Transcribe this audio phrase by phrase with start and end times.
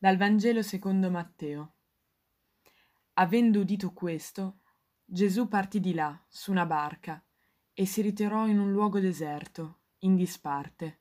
[0.00, 1.72] Dal Vangelo secondo Matteo.
[3.14, 4.60] Avendo udito questo,
[5.04, 7.20] Gesù partì di là, su una barca,
[7.72, 11.00] e si ritirò in un luogo deserto, in disparte.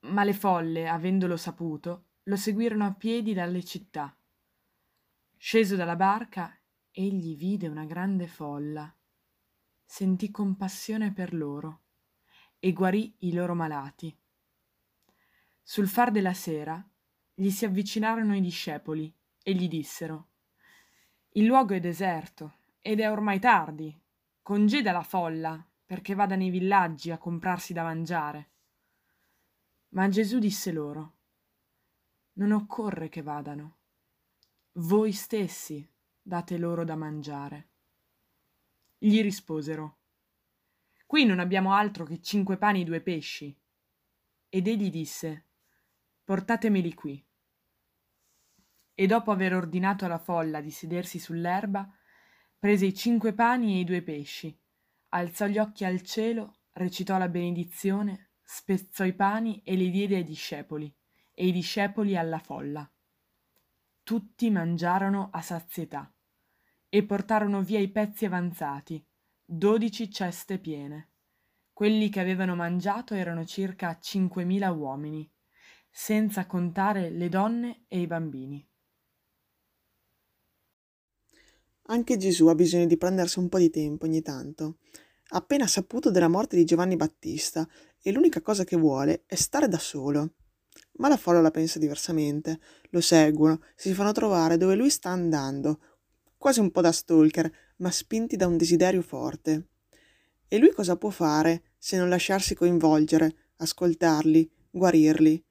[0.00, 4.14] Ma le folle, avendolo saputo, lo seguirono a piedi dalle città.
[5.38, 6.54] Sceso dalla barca,
[6.90, 8.94] egli vide una grande folla.
[9.82, 11.84] Sentì compassione per loro
[12.58, 14.14] e guarì i loro malati.
[15.62, 16.86] Sul far della sera,
[17.40, 20.26] gli si avvicinarono i discepoli e gli dissero
[21.34, 23.96] Il luogo è deserto ed è ormai tardi.
[24.42, 28.50] Congeda la folla perché vada nei villaggi a comprarsi da mangiare.
[29.90, 31.12] Ma Gesù disse loro
[32.34, 33.76] Non occorre che vadano.
[34.72, 35.88] Voi stessi
[36.20, 37.68] date loro da mangiare.
[38.98, 39.98] Gli risposero
[41.06, 43.56] Qui non abbiamo altro che cinque pani e due pesci.
[44.48, 45.44] Ed egli disse
[46.24, 47.26] Portatemeli qui
[49.00, 51.88] e dopo aver ordinato alla folla di sedersi sull'erba,
[52.58, 54.52] prese i cinque pani e i due pesci,
[55.10, 60.24] alzò gli occhi al cielo, recitò la benedizione, spezzò i pani e li diede ai
[60.24, 60.92] discepoli,
[61.32, 62.90] e i discepoli alla folla.
[64.02, 66.12] Tutti mangiarono a sazietà
[66.88, 69.06] e portarono via i pezzi avanzati,
[69.44, 71.10] dodici ceste piene.
[71.72, 75.30] Quelli che avevano mangiato erano circa cinquemila uomini,
[75.88, 78.67] senza contare le donne e i bambini.
[81.90, 84.76] Anche Gesù ha bisogno di prendersi un po' di tempo ogni tanto.
[85.30, 87.66] Ha appena saputo della morte di Giovanni Battista
[88.02, 90.34] e l'unica cosa che vuole è stare da solo.
[90.98, 92.60] Ma la folla la pensa diversamente.
[92.90, 95.80] Lo seguono, si fanno trovare dove lui sta andando,
[96.36, 99.68] quasi un po' da stalker, ma spinti da un desiderio forte.
[100.46, 105.42] E lui cosa può fare se non lasciarsi coinvolgere, ascoltarli, guarirli?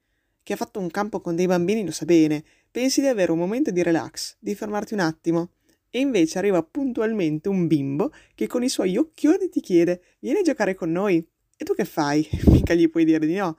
[0.44, 2.44] Chi ha fatto un campo con dei bambini lo sa bene.
[2.70, 5.50] Pensi di avere un momento di relax, di fermarti un attimo
[5.90, 10.42] e invece arriva puntualmente un bimbo che con i suoi occhioni ti chiede vieni a
[10.42, 11.16] giocare con noi.
[11.56, 12.28] E tu che fai?
[12.46, 13.58] Mica gli puoi dire di no.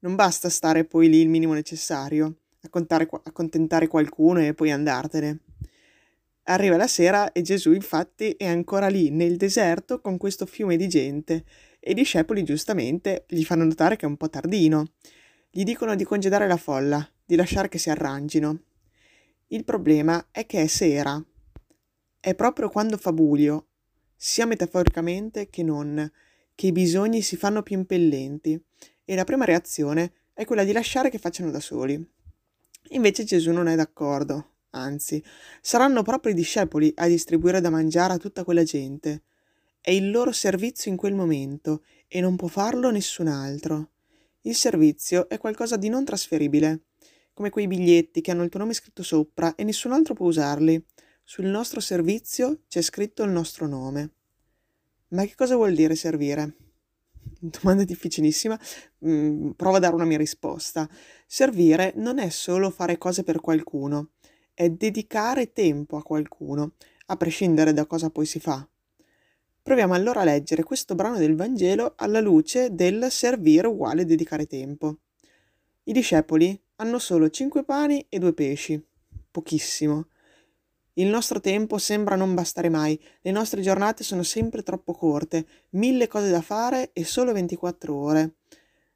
[0.00, 5.40] Non basta stare poi lì il minimo necessario, accontentare qualcuno e poi andartene.
[6.44, 10.88] Arriva la sera e Gesù infatti è ancora lì nel deserto con questo fiume di
[10.88, 11.44] gente
[11.78, 14.92] e i discepoli giustamente gli fanno notare che è un po' tardino.
[15.50, 18.62] Gli dicono di congedare la folla, di lasciare che si arrangino.
[19.48, 21.22] Il problema è che è sera
[22.20, 23.68] è proprio quando fa buio,
[24.14, 26.10] sia metaforicamente che non,
[26.54, 28.62] che i bisogni si fanno più impellenti
[29.04, 32.06] e la prima reazione è quella di lasciare che facciano da soli.
[32.90, 35.22] Invece Gesù non è d'accordo, anzi,
[35.62, 39.22] saranno proprio i discepoli a distribuire da mangiare a tutta quella gente.
[39.80, 43.92] È il loro servizio in quel momento e non può farlo nessun altro.
[44.42, 46.82] Il servizio è qualcosa di non trasferibile,
[47.32, 50.84] come quei biglietti che hanno il tuo nome scritto sopra e nessun altro può usarli.
[51.32, 54.14] Sul nostro servizio c'è scritto il nostro nome.
[55.10, 56.56] Ma che cosa vuol dire servire?
[57.38, 58.58] Domanda difficilissima,
[59.06, 60.90] mm, provo a dare una mia risposta.
[61.28, 64.10] Servire non è solo fare cose per qualcuno,
[64.54, 66.72] è dedicare tempo a qualcuno,
[67.06, 68.68] a prescindere da cosa poi si fa.
[69.62, 74.96] Proviamo allora a leggere questo brano del Vangelo alla luce del servire uguale dedicare tempo.
[75.84, 78.84] I discepoli hanno solo cinque pani e due pesci,
[79.30, 80.08] pochissimo.
[80.94, 86.08] Il nostro tempo sembra non bastare mai, le nostre giornate sono sempre troppo corte, mille
[86.08, 88.34] cose da fare e solo 24 ore.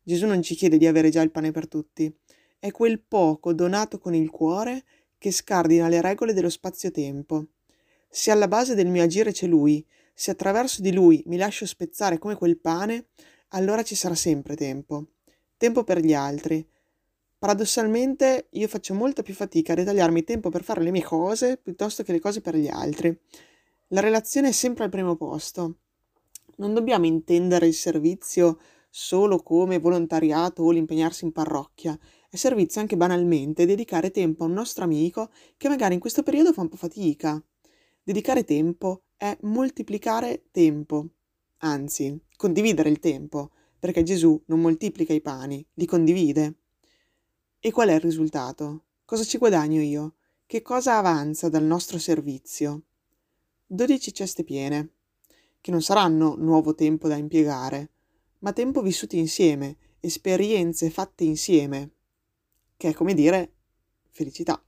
[0.03, 2.13] Gesù non ci chiede di avere già il pane per tutti,
[2.59, 4.85] è quel poco donato con il cuore
[5.19, 7.47] che scardina le regole dello spazio-tempo.
[8.09, 12.19] Se alla base del mio agire c'è Lui, se attraverso di Lui mi lascio spezzare
[12.19, 13.07] come quel pane,
[13.49, 15.07] allora ci sarà sempre tempo.
[15.57, 16.67] Tempo per gli altri,
[17.45, 22.03] Paradossalmente io faccio molta più fatica a ritagliarmi tempo per fare le mie cose piuttosto
[22.03, 23.15] che le cose per gli altri.
[23.89, 25.81] La relazione è sempre al primo posto.
[26.57, 31.99] Non dobbiamo intendere il servizio solo come volontariato o l'impegnarsi in parrocchia.
[32.31, 36.55] È servizio anche banalmente dedicare tempo a un nostro amico che magari in questo periodo
[36.55, 37.39] fa un po' fatica.
[38.03, 41.09] Dedicare tempo è moltiplicare tempo,
[41.59, 46.61] anzi, condividere il tempo, perché Gesù non moltiplica i pani, li condivide.
[47.67, 48.83] E qual è il risultato?
[49.07, 50.17] Cosa ci guadagno io?
[50.45, 52.83] Che cosa avanza dal nostro servizio?
[53.65, 54.91] 12 ceste piene,
[55.63, 57.93] che non saranno nuovo tempo da impiegare,
[58.41, 61.93] ma tempo vissuto insieme, esperienze fatte insieme,
[62.77, 63.55] che è come dire
[64.11, 64.63] felicità.